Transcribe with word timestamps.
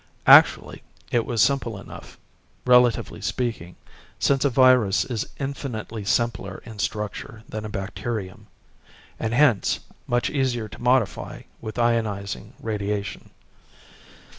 Actually, 0.25 0.81
it 1.11 1.27
was 1.27 1.43
simple 1.43 1.79
enough, 1.79 2.17
relatively 2.65 3.21
speaking, 3.21 3.75
since 4.17 4.43
a 4.43 4.49
virus 4.49 5.05
is 5.05 5.29
infinitely 5.39 6.03
simpler 6.03 6.59
in 6.65 6.79
structure 6.79 7.43
than 7.47 7.63
a 7.65 7.69
bacterium, 7.69 8.47
and 9.19 9.35
hence 9.35 9.79
much 10.07 10.27
easier 10.31 10.67
to 10.67 10.81
modify 10.81 11.43
with 11.61 11.75
ionizing 11.75 12.53
radiation. 12.59 13.29